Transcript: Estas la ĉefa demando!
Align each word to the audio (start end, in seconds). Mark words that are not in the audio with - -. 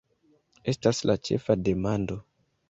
Estas 0.73 1.01
la 1.09 1.17
ĉefa 1.29 1.57
demando! 1.69 2.19